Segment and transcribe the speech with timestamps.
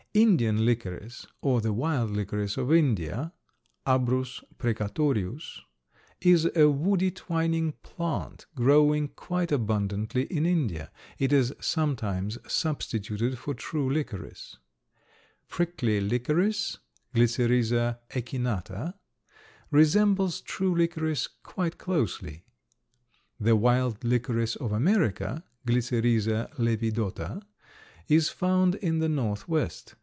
[0.13, 3.31] Indian licorice or the wild licorice of India
[3.87, 5.61] (Abrus precatorius),
[6.19, 13.53] is a woody twining plant growing quite abundantly in India; it is sometimes substituted for
[13.53, 14.57] true licorice.
[15.47, 16.79] Prickly licorice
[17.15, 18.95] (Glycyrrhiza echinata)
[19.69, 22.43] resembles true licorice quite closely.
[23.39, 27.41] The wild licorice of America (Glycyrrhiza lepidota)
[28.09, 29.95] is found in the Northwest.